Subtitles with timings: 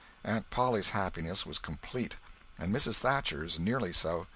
[0.23, 2.15] Aunt Polly's happiness was complete,
[2.57, 2.97] and Mrs.
[2.97, 4.25] Thatcher's nearly so.